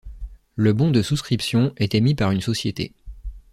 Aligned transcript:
Le 0.55 0.73
bon 0.73 0.89
de 0.89 1.03
souscription 1.03 1.73
est 1.77 1.93
émis 1.93 2.15
par 2.15 2.31
une 2.31 2.41
société. 2.41 2.91